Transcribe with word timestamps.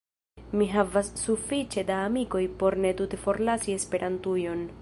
Mi 0.61 0.67
havas 0.71 1.11
sufiĉe 1.25 1.85
da 1.91 1.99
amikoj 2.07 2.43
por 2.63 2.81
ne 2.87 2.97
tute 3.03 3.23
forlasi 3.27 3.81
Esperantujon. 3.83 4.71